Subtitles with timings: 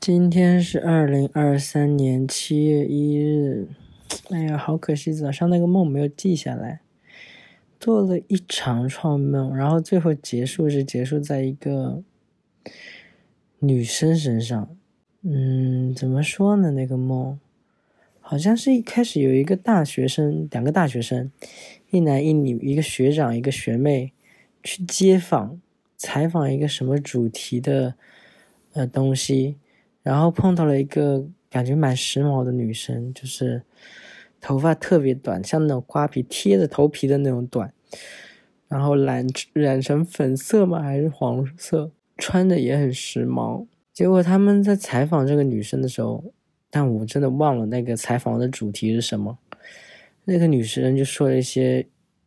[0.00, 3.68] 今天是二零二三年七月一日。
[4.30, 6.80] 哎呀，好可惜，早上那个梦没有记下来。
[7.78, 12.02] 做了一长串梦，然后最后结束是结束在一个
[13.58, 14.76] 女生身上。
[15.22, 16.70] 嗯，怎么说呢？
[16.70, 17.38] 那个梦
[18.20, 21.30] 好像是一开始有一个大学生，两个大学生，
[21.90, 24.12] 一男一女，一个学长，一个学妹，
[24.62, 25.60] 去街访
[25.96, 27.94] 采访一个什么主题的
[28.76, 29.56] 呃东西，
[30.04, 33.62] 然后碰到了一个感觉蛮时髦的女生，就是。
[34.38, 37.72] 头发特别短，像那种瓜皮贴着头皮的那种短，
[38.68, 40.80] 然后染染成粉色吗？
[40.80, 41.90] 还是黄色？
[42.16, 43.66] 穿的也很时髦。
[43.92, 46.22] 结果他们在采访这个女生的时候，
[46.70, 49.36] 但我真的忘了那个采访的主题是什么。
[50.26, 51.84] 那个女生就说了一些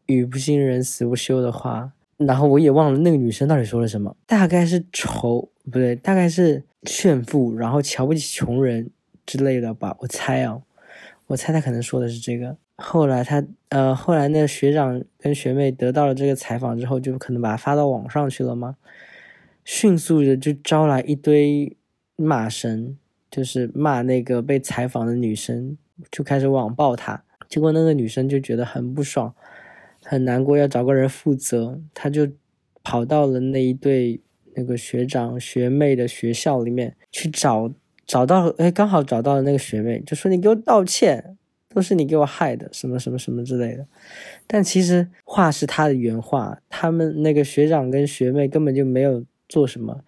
[0.08, 4.18] 语不惊人死不休的话，然后我也忘了那个女生到底说了什么。
[4.26, 8.90] 大概是丑不对，大概是炫富，然后瞧不起穷人
[9.26, 10.62] 之类的吧，我猜啊。
[11.28, 12.58] 我猜他可能说的是这个。
[12.78, 18.78] 后来他呃，后来那学长跟学妹得到了这个采访之后，就可能把它发到网上去了吗？
[19.64, 21.78] 迅速的就招来一堆
[22.16, 22.98] 骂声，
[23.30, 25.78] 就是骂那个被采访的女生，
[26.10, 27.24] 就开始网暴她。
[27.48, 29.36] 结果那个女生就觉得很不爽，
[30.04, 32.28] 很难过，要找个人负责，她就
[32.82, 34.20] 跑到了那一对
[34.60, 37.72] 那个学长学妹的学校里面去找。
[38.10, 41.38] 找到了，哎，刚好找到了那个学妹，就说你给我道歉，
[41.72, 43.86] 都是你给我害的，什么什么什么之类的。
[44.48, 50.04] 但其实话是他的原话，他们那个学长跟学妹根本就没有做什么，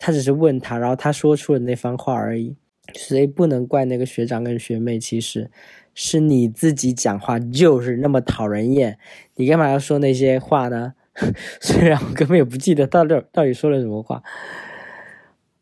[0.00, 2.56] 他只是问他，然后他说出了那番话而已。
[2.94, 5.48] 所以不能怪那个学长跟学妹，其实
[5.94, 8.98] 是你自己讲话就是那么讨人厌，
[9.36, 10.94] 你干嘛要说那些话呢？
[11.60, 14.22] 虽然我根本也不记得到底到底说了什么话。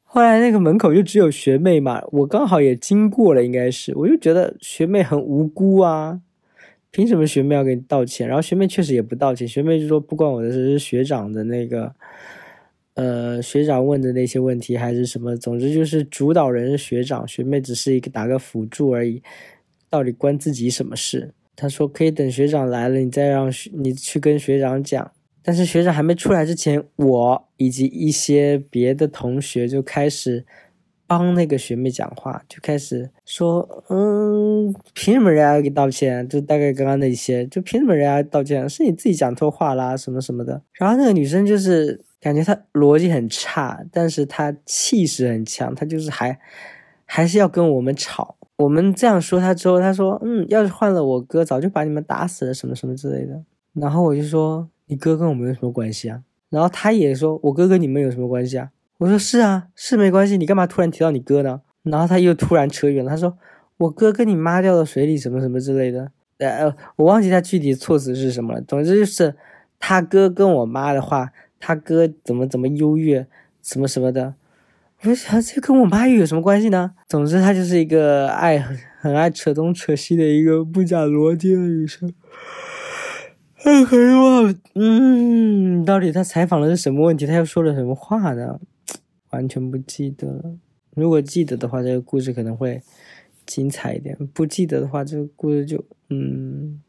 [0.02, 6.20] 后来那个门口就只有学妹嘛，我刚好也经过了，应该是，我就觉得学妹很无辜啊，
[6.90, 8.26] 凭什么学妹要给你道歉？
[8.26, 11.94] 然后学妹确实也不道歉，学妹就说不关我的事，是学长的那个，
[12.94, 19.22] 呃，学长问的那些问题还是什么，总之就是主导人是学长，学妹只是一个打个辅助而已，
[19.90, 21.34] 到底关自己什么事？
[21.54, 25.12] 他说可以等学长来了，你再让学你去跟学长讲。
[25.46, 30.44] 但是学长还没出来之前，我以及一些别的同学就开始
[31.06, 36.28] 帮那个学妹讲话，就开始说：“嗯，凭什么人家要给道歉？
[36.28, 38.68] 就大概刚刚那些，就凭什么人家道歉？
[38.68, 46.36] 是你自己讲错话啦，什么什么的。”然后那个女生就是感觉她逻辑很差，但是她气势很强，她就是还
[47.04, 48.36] 还是要跟我们吵。
[48.56, 53.40] 我们这样说她之后，她说：“嗯，要是换了我哥，早就把你们打死了，什么什么之类的。”
[53.74, 54.68] 然后我就说。
[54.86, 56.22] 你哥跟我们有什么关系啊？
[56.48, 58.70] 然后他也说，我哥跟你们有什么关系啊？
[58.98, 60.36] 我说是啊，是没关系。
[60.36, 61.60] 你干嘛突然提到你哥呢？
[61.82, 63.36] 然后他又突然扯远了，他说
[63.76, 66.10] 我哥跟你妈掉到水里，什么什么之类的。
[66.38, 68.60] 呃，我忘记他具体措辞是什么了。
[68.62, 69.34] 总之就是
[69.78, 73.26] 他哥跟我妈的话，他哥怎么怎么优越，
[73.62, 74.34] 什么什么的。
[75.02, 76.92] 我想这跟我妈又有什么关系呢？
[77.06, 82.12] 总之，他就是一个爱很很爱扯东扯西的一个不讲逻辑的女生。
[83.66, 87.26] 哎，可是我，嗯，到底他采访的是什么问题？
[87.26, 88.60] 他又说了什么话呢？
[89.30, 90.56] 完全不记得了。
[90.94, 92.80] 如果记得的话，这个故事可能会
[93.44, 95.84] 精彩一点；不记得的话，这个故事就……
[96.10, 96.80] 嗯。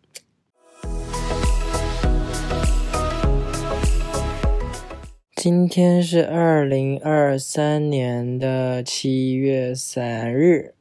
[5.35, 10.75] 今天是二零二三年的七月三日，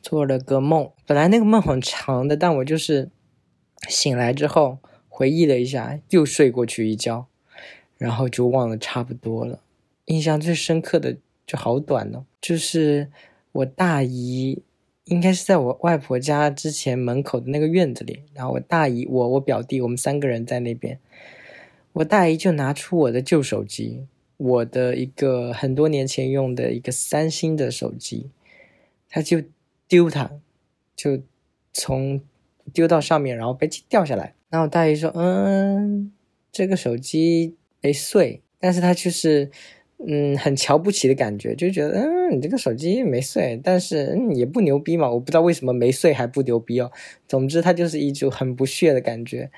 [0.00, 0.88] 做了个梦。
[1.04, 3.10] 本来那个梦很长的，但我就是
[3.88, 4.78] 醒来之后。
[5.14, 7.26] 回忆了一下，又睡过去一觉，
[7.98, 9.60] 然后就忘了差不多了。
[10.06, 13.10] 印象最深刻的就好短哦，就是
[13.52, 14.62] 我大姨，
[15.04, 20.98] 应该是在我外婆家之前门口的那个院子里，然后我大姨、我、我表弟，我们三个人在那边。
[21.92, 24.06] 我大姨就拿出我的旧手机，
[24.38, 28.30] 我的一个很多年前用的一个三星的手机，
[29.10, 29.42] 他就
[29.86, 30.30] 丢它，
[30.96, 31.20] 就
[31.70, 32.22] 从
[32.72, 34.34] 丢到上面，然后被掉下来。
[34.50, 36.12] 然后大姨说：“嗯，
[36.50, 39.50] 这个手机没碎，但是他就是，
[40.06, 46.90] 嗯，很瞧不起的感觉，就觉得，嗯，你这个手机没碎，但是嗯也不牛逼嘛，我不知道为什么没碎还不牛逼哦。
[47.26, 49.50] 总之他就是一种很不屑的感觉，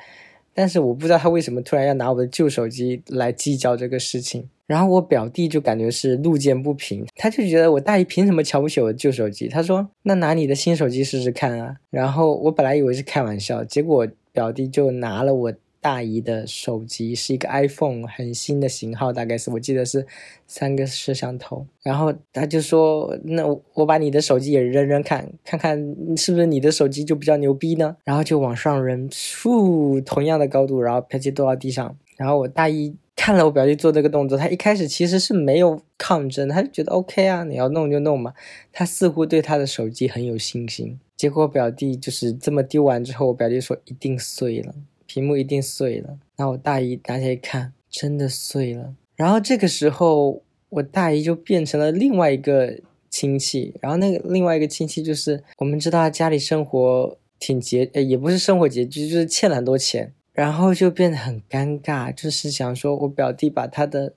[0.54, 4.48] 但是我不知道他为什么突然要拿我的旧手机来计较这个事情。
[4.66, 9.48] 然后我表弟就感觉是路见不平，他就觉得我大姨凭什么瞧不起我的旧手机？
[9.48, 11.76] 他说：那拿你的新手机试试看啊。
[11.90, 14.08] 然后我本来以为是开玩笑，结果。
[14.34, 15.54] 表弟就拿了我
[15.84, 20.06] 大姨的手机，是一个 iPhone 很新的型号，大概是我记得是
[20.46, 21.66] 三个摄像头。
[21.82, 23.44] 然后他就说：“那
[23.74, 25.78] 我把你的手机也扔扔看，看看
[26.16, 31.94] 是不是你的手机就比较牛逼呢？”然后就往上扔，咻，同样的高度，然后啪叽掉到地上。
[32.16, 38.32] 然后我大姨看了我表弟做这个动作，他一开始其实是没有抗争，他就觉得 OK 啊，你要弄就弄嘛。
[38.72, 40.98] 他似乎对他的手机很有信心。
[41.14, 44.74] 结果表弟就是这么丢完之后，我表弟说一定碎了。
[45.14, 48.96] 屏幕一定碎了，然后我大姨拿起来一看，真的碎了。
[49.14, 53.76] 然后这个时候，我大姨就变成了另外一个亲戚。
[53.80, 60.12] 然后那个另外一个亲戚就是，我们知道他家里生活挺拮，呃，也不是生活拮据，就是欠了很多钱。
[60.32, 64.14] 然后就变得很尴尬，就是想说我表弟把他的，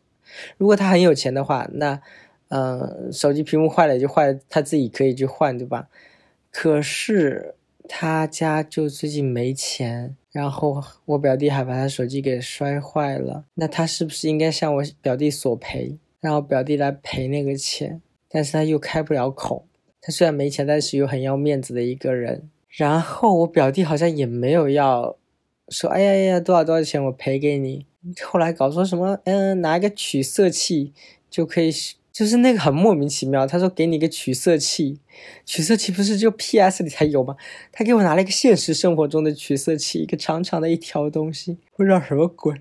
[0.58, 2.02] 如果他很有钱的话，那，
[2.48, 5.90] 呃，手机屏幕坏了就坏了，他自己可以去换，对吧？
[6.50, 7.54] 可是
[7.88, 10.16] 他家就最近没钱。
[10.31, 18.01] 然后我表弟还把他手机给摔坏了，那他是不是应该向我表弟索赔，让我表弟来赔那个钱？
[18.30, 19.66] 但是他又开不了口，
[20.00, 22.50] 他虽然没钱，但是又很要面子的一个人。
[22.69, 25.18] 然后我表弟好像也没有要
[25.69, 27.88] 说，哎呀呀，多少多少钱我赔给你。
[28.24, 30.94] 后来搞说什么，嗯，拿一个取色器
[31.30, 31.72] 就可以。
[32.18, 35.00] 就是那个很莫名其妙，他说给你一个取色器，
[35.46, 37.36] 取色器不是就 P.S 里才有吗？
[37.72, 42.56] 他给我拿了一个现实生活中的取色器，一个长长的一条东西，不知道什么鬼。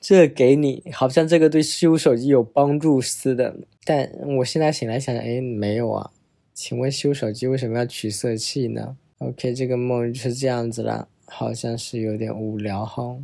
[0.00, 4.08] 这给你，好像这个对修手机有帮助似的，但
[4.38, 6.12] 我现在醒来想想，哎，没有啊。
[6.54, 13.16] 请问修手机为什么要取色器呢？OK，这个梦就是这样子了，好像是有点无聊哈。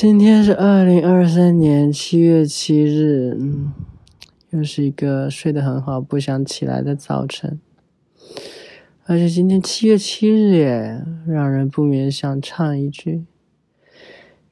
[0.00, 3.72] 今天是二零二三年七月七日，嗯，
[4.50, 7.58] 又是一个睡得很好、不想起来的早晨。
[9.06, 13.24] 而且今天七月七日耶，让人不免想唱一句：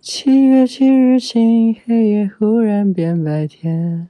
[0.00, 4.08] 七月七日晴，黑夜忽然变白天，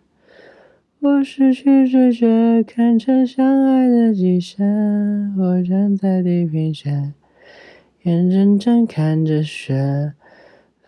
[1.00, 7.12] 我失去知觉，看着相爱的极限，我站在地平线，
[8.04, 10.14] 眼睁睁看着雪。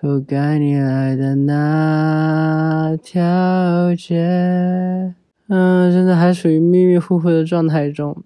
[0.00, 5.12] 覆盖你来的那条街，
[5.48, 8.16] 嗯，现在还属于迷迷糊糊的状态中。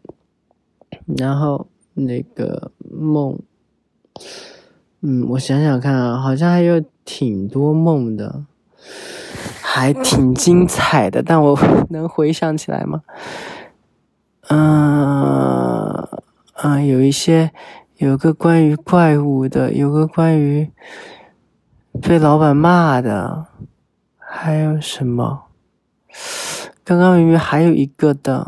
[1.17, 3.39] 然后那个梦，
[5.01, 8.45] 嗯，我想想看啊，好像还有挺多梦的，
[9.63, 11.59] 还挺精彩的，但我
[11.89, 13.01] 能回想起来吗？
[14.51, 16.07] 嗯
[16.63, 17.51] 嗯，有一些，
[17.97, 20.71] 有个关于怪物的，有个关于。
[22.01, 23.47] 被老板骂的，
[24.19, 25.45] 还有什么？
[26.85, 28.43] 刚刚明明还有一个的，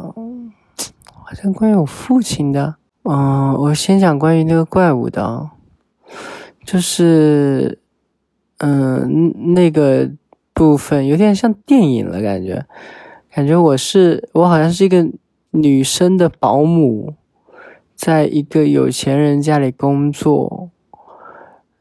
[1.12, 2.76] 好像关于我父亲的。
[3.02, 5.50] 嗯，我先讲关于那个怪物的，
[6.64, 7.78] 就是，
[8.58, 10.10] 嗯，那个
[10.52, 12.66] 部分有点像电影了，感觉，
[13.30, 15.06] 感觉我是我好像是一个
[15.50, 17.14] 女生的保姆，
[17.94, 20.63] 在一个有钱人家里工作。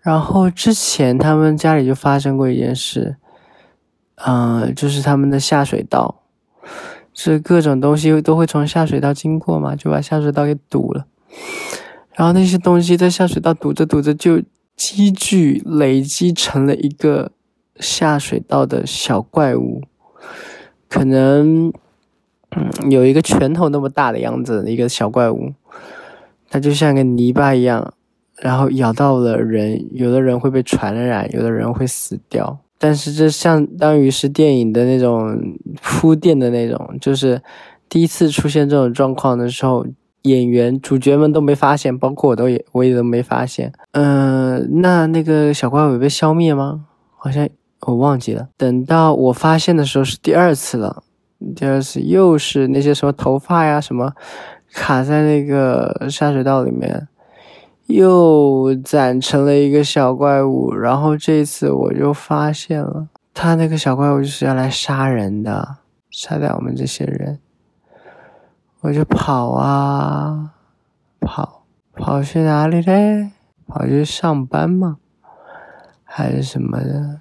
[0.03, 3.15] 然后之前他们家里就发生过一件事，
[4.15, 6.23] 嗯，就是他们的下水道，
[7.13, 11.05] 是各种东西都会从下水道经过嘛，就把下水道给堵了。
[12.15, 14.41] 然后那些东西在下水道堵着堵着，就
[14.75, 17.31] 积聚累积成了一个
[17.79, 19.81] 下水道的小怪物，
[20.89, 21.71] 可能
[22.89, 25.53] 有一个拳头那么大的样子的一个小怪物，
[26.49, 27.93] 它就像个泥巴一样。
[28.41, 32.57] 然后咬到了人，有的人会被传染，有的人会死掉。
[32.77, 35.39] 但是这相当于是电影的那种
[35.81, 37.41] 铺垫的那种，就是
[37.87, 39.85] 第一次出现这种状况的时候，
[40.23, 43.71] 演员主角们都没发现，包括我都也我也都没发现。
[43.91, 46.85] 嗯，那那个小怪物被消灭吗？
[47.15, 47.47] 好像
[47.81, 48.49] 我忘记了。
[48.57, 51.03] 等到我发现的时候是第二次了，
[51.55, 54.11] 第二次又是那些什么头发呀什么
[54.73, 57.07] 卡在那个下水道里面。
[57.93, 65.77] 又攒成了一个小怪物，然后这次我就发现了，他那个小怪物就是要来杀人的，
[66.09, 67.37] 杀掉我们这些人。
[68.81, 70.53] 我就跑啊
[71.19, 73.29] 跑，跑去哪里嘞？
[73.67, 74.97] 跑去上班吗？
[76.03, 77.19] 还是什么的？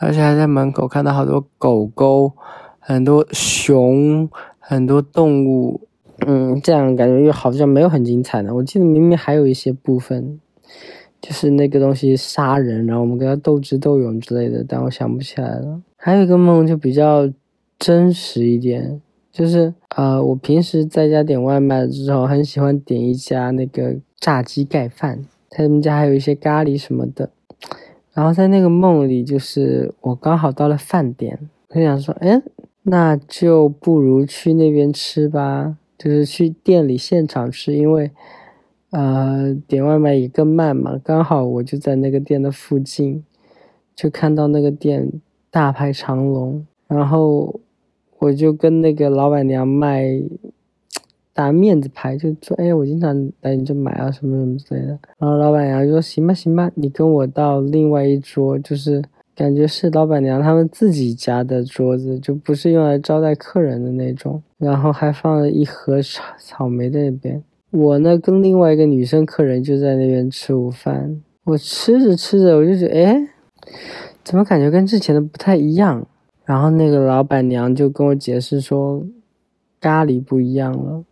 [0.00, 2.32] 而且还在门口看到好多狗狗，
[2.80, 5.86] 很多熊，很多动物。
[6.26, 8.54] 嗯，这样感觉又好像没有很精彩呢。
[8.54, 10.40] 我记得明明还有一些部分，
[11.20, 15.80] 就是那个东西杀人，然后我们跟他斗智斗勇之类的，但我想不起来了。
[15.96, 17.30] 还有一个梦就比较
[17.78, 19.00] 真实一点，
[19.32, 27.30] 就是呃，我平时在家点外卖之后，很喜欢点一家那个炸鸡盖饭，他们家还有一些咖喱什么的。
[28.12, 31.38] 然后在那个梦里，就是我刚好到了饭点，
[31.70, 32.40] 我想说，哎，
[32.84, 38.10] 那就不如去那边吃吧，就是去店里现场吃，因为。
[38.96, 43.24] 呃，点外卖也更慢嘛，刚好我就在那个店的附近，
[43.96, 45.10] 就看到那个店
[45.50, 47.58] 大排长龙，然后
[48.20, 50.22] 我就跟那个老板娘卖
[51.32, 59.02] 打面子牌，就说：“哎，我经常来你这买啊，什么什么之类的。”然后老板娘就说：“行吧，行吧，你跟我到另外一桌，就是
[59.34, 64.42] 感觉是老板娘他们自己家的桌子，就不是用来招待客人的那种。
[64.58, 71.20] 然后还放了一盒草草莓在那边。”我呢，跟另外一个女生客人就在那边吃午饭。
[71.42, 73.28] 我吃着吃着，我就觉得，哎，
[74.22, 76.06] 怎么感觉跟之前的不太一样？
[76.44, 79.04] 然后那个老板娘就跟我解释说，
[79.80, 81.04] 咖喱不一样了，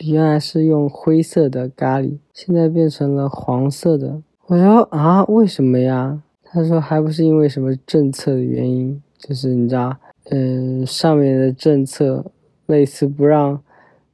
[0.00, 4.22] 原来是用灰色的咖喱，现在变成了黄色的。
[4.46, 6.22] 我说啊，为什么呀？
[6.50, 9.96] 他说还不是因为什么政策的原因，就是你知道，
[10.30, 12.24] 嗯，上面的政策
[12.66, 13.60] 类似不让。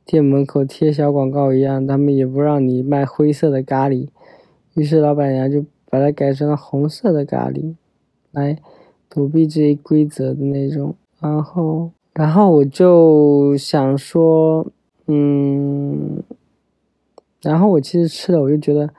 [0.05, 4.09] 店门口贴小广告一样，他们也不让你卖灰色的咖喱，
[4.75, 7.77] 于是老板娘就把它改成了红色的咖喱，
[8.33, 8.59] 来
[9.09, 10.97] 躲避这一规则的那种。
[11.21, 14.67] 然后，然后我就想说，
[15.07, 16.21] 嗯，
[17.41, 18.91] 然后我其实吃了，我就觉得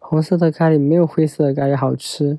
[0.00, 2.36] 红色的咖喱没有灰色的咖喱好吃，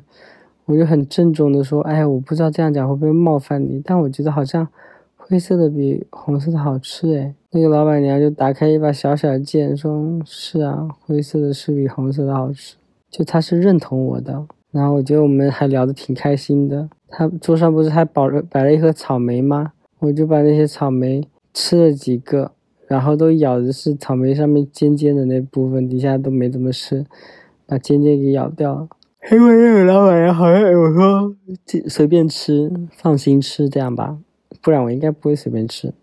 [0.70, 4.68] 我就很郑重的说，哎，我不知道这样讲会不会冒犯你，但我觉得好像。
[5.18, 12.78] 灰色的比红色的好吃诶，那个老板娘就打开一把小小的剑，说是啊，灰色的是比红色的好吃，
[13.12, 14.48] 就她是认同我的。
[14.72, 16.90] 然后我觉得我们还聊得挺开心的。
[17.10, 19.74] 他桌上不是还摆了摆了一盒草莓吗？
[20.00, 22.54] 我就把那些草莓吃了几个，
[22.88, 27.06] 然后都咬的是草莓上面尖尖的那部分，底下都没怎么吃，
[27.68, 28.88] 把尖尖给咬掉了。
[29.32, 31.36] 因为那个老板娘好像有说
[31.88, 34.18] 随便吃，放心吃这样吧。
[34.62, 35.94] 不然我应该不会随便吃。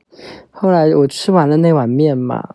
[0.50, 2.54] 后来我吃完了那碗面嘛，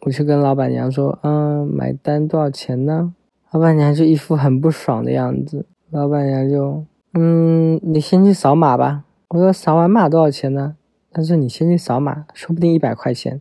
[0.00, 3.14] 我就跟老板娘说：“嗯，买单多少钱呢？”
[3.52, 5.64] 老板娘就一副很不爽的样子。
[5.90, 10.74] 老板娘就：“嗯，你先去扫码吧。”我说：“扫完码多少钱呢？”
[11.12, 13.40] 他说：“你先去扫码，说不定一百块钱，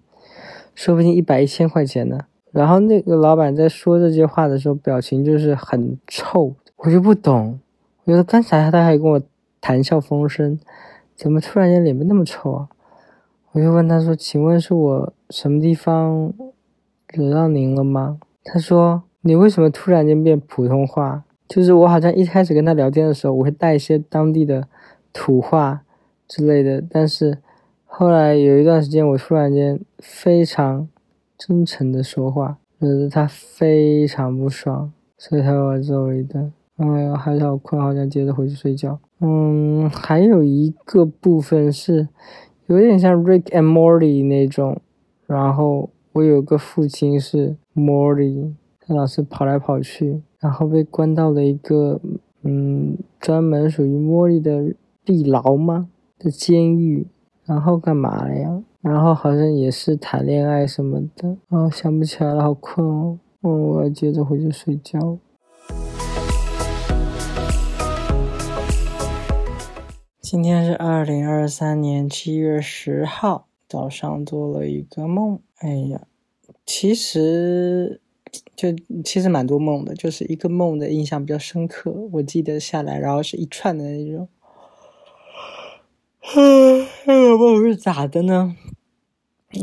[0.74, 2.20] 说不定一百一千块钱呢。”
[2.52, 7.60] 然后那个老板在说这句话的时候，表情就是很臭，我就不懂。
[8.04, 9.22] 我觉得刚才他还跟我
[9.62, 10.60] 谈笑风生。
[11.16, 12.70] 怎么突然间脸变那么臭啊？
[13.52, 16.34] 我就问他说：“请问是我什么地方
[17.10, 21.26] 惹到您了吗？”他说：“你为什么突然间变普通话？
[21.50, 24.66] 就是我好像一开始跟他聊天的时候，我会带一些当地的
[25.12, 25.82] 土话
[26.26, 27.40] 之类的，但是
[27.86, 30.88] 后来有一段时间，我突然间非常
[31.38, 36.54] 真诚的说话，惹得他非常不爽，所以他把我揍了一顿。
[36.80, 42.08] 哎呀，还是好困，好想接着回去睡觉。”嗯，还有一个部分是
[42.68, 44.80] 有点像 Rick and Morty 那种，
[45.28, 52.00] 然后我有个父亲是 Morty，他老是跑来跑去，然后被关到了一个
[52.44, 57.08] 嗯专门属于 Morty 的地牢吗的监狱，
[57.46, 58.62] 然后干嘛了呀？
[58.82, 65.18] 然后好像也是谈恋爱什么的，哦想不起来了，好困哦，嗯我要接着回去睡觉。
[70.32, 75.40] 今天是二零二三年七月十号早上做了一个梦。
[75.58, 76.06] 哎呀，
[76.68, 78.00] 其实
[78.56, 78.68] 就
[79.04, 84.30] 其实蛮多梦的，就是一个梦的印象比较深刻，我记得下来，然后是一串的那种。
[87.08, 88.56] 那个梦是咋的呢？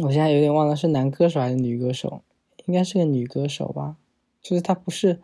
[0.02, 2.22] 我现在有点忘了是男歌手还是女歌手，
[2.64, 3.94] 应该是个女歌手吧。
[4.42, 5.20] 就是她不是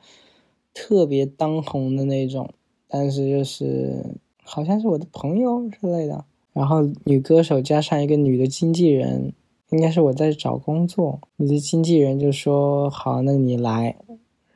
[0.73, 2.55] 特别当红的那种，
[2.87, 4.21] 但是就是。
[4.55, 9.33] 好像是我的朋友之类的，然后女歌手加上一个女的经纪人，
[9.71, 11.19] 应该是我在找工作。
[11.37, 13.97] 女的经纪人就说：“好，那你来。”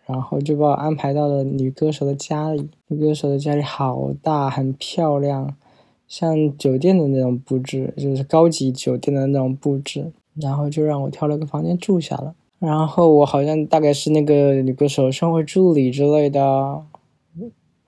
[0.06, 2.68] 然后就把我安排到了女歌手的家里。
[2.88, 5.56] 女歌手的家里好大，很漂亮，
[6.06, 10.12] 像酒店的那种布置，就是高级酒店的那种布置。
[10.34, 12.34] 然后就让我挑了个房间住下了。
[12.58, 16.82] 然后我好像大概是那个女歌手生活助理之类的，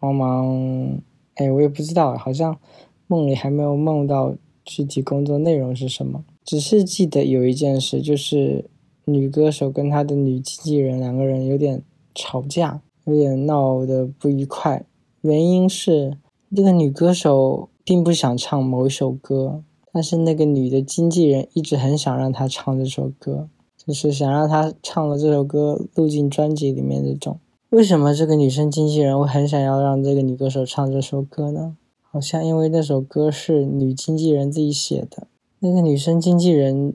[0.01, 0.99] 帮忙。
[1.39, 2.59] 哎，我也不知道，好像
[3.07, 8.69] 梦里还没有梦到具体工作内容是什么，只是记得有一件事，就是
[9.05, 14.85] 女歌手跟她的女经纪人两个人有点吵架，有点闹得不愉快。
[15.21, 16.19] 原因是
[16.55, 27.39] 这个女歌手并不想唱某一首歌，但是那个女的经纪人一直很想让她唱这首歌，就是想让她唱了这首歌录进专辑里面这种。
[27.71, 31.77] 为什么这个女生经纪人会很想要让这个女歌手唱这首歌呢？
[32.11, 35.27] 好像因为那首歌是女经纪人自己写的。
[35.59, 36.95] 那个女生经纪人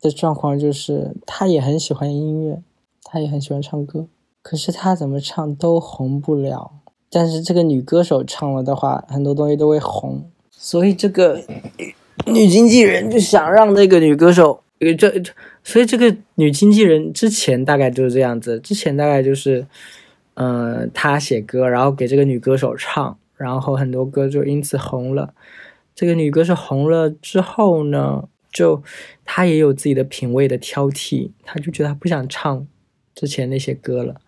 [0.00, 2.62] 的状况就是，她也很喜欢音乐，
[3.04, 4.06] 她也很喜欢唱歌，
[4.40, 6.70] 可是她怎么唱都红不了。
[7.10, 10.24] 但是这个女歌手唱了的话，很多东西都会红。
[10.50, 11.42] 所以这个
[12.24, 14.62] 女经纪人就想让那个女歌手，
[14.98, 15.22] 这，
[15.62, 19.66] 所以这个女经纪人之前大概就是这样子，之前大概就是。
[20.36, 25.32] 嗯，他写歌，然后给这个女歌手唱，然后很多歌就因此红了。
[25.94, 28.82] 这个女歌手红了之后呢，就
[29.24, 32.66] 她也有自己的品味的挑剔，她就觉得她不想唱
[33.14, 34.20] 之前那些歌了。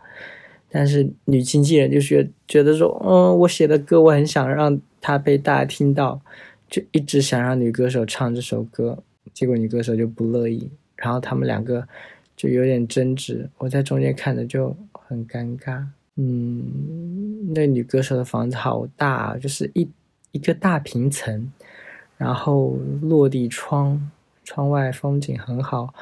[0.70, 6.22] 但是女经纪人就觉觉得说，嗯，我写的歌我很想让她被大家听到，
[6.70, 9.02] 就一直想让女歌手唱这首歌，
[9.34, 11.86] 结果女歌手就不乐意，然后他们两个
[12.34, 15.84] 就有点争执，我在中间看着就很尴尬。
[16.20, 19.88] 嗯，那女歌手的房子好大，就是一
[20.32, 21.52] 一个大平层，
[22.16, 24.10] 然后落地窗，
[24.42, 25.94] 窗外风景很好。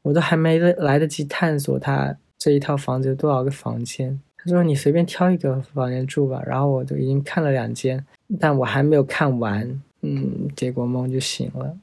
[0.00, 4.18] 我都还没来得及探索她这一套房子有多少个房间。
[4.42, 8.02] 他说：“你随便挑一个房间住吧。”然后我就已经看了两间，
[8.38, 9.82] 但我还没有看完。
[10.00, 11.76] 嗯，结果梦就醒了。